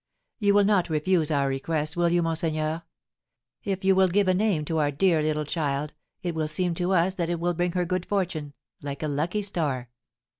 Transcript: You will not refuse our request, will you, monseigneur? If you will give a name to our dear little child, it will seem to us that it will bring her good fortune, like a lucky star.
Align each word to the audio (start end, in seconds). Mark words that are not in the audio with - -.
You 0.39 0.55
will 0.55 0.63
not 0.63 0.89
refuse 0.89 1.29
our 1.29 1.47
request, 1.47 1.95
will 1.95 2.09
you, 2.09 2.23
monseigneur? 2.23 2.81
If 3.63 3.85
you 3.85 3.93
will 3.93 4.07
give 4.07 4.27
a 4.27 4.33
name 4.33 4.65
to 4.65 4.79
our 4.79 4.89
dear 4.89 5.21
little 5.21 5.45
child, 5.45 5.93
it 6.23 6.33
will 6.33 6.47
seem 6.47 6.73
to 6.73 6.93
us 6.93 7.13
that 7.13 7.29
it 7.29 7.39
will 7.39 7.53
bring 7.53 7.73
her 7.73 7.85
good 7.85 8.07
fortune, 8.07 8.53
like 8.81 9.03
a 9.03 9.07
lucky 9.07 9.43
star. 9.43 9.89